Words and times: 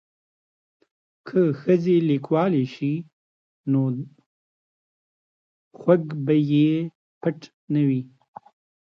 که 1.27 1.41
ښځې 1.61 1.95
لیکوالې 2.09 2.65
شي 2.73 2.93
نو 3.71 3.81
دردونه 5.77 6.17
به 6.25 6.35
یې 6.51 6.69
پټ 7.21 7.39
نه 7.73 7.81
وي. 7.87 8.01